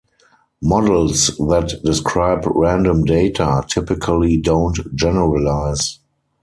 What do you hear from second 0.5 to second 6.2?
Models that describe random data typically don't generalize.